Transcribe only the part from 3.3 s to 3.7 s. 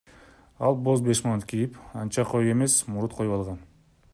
алган.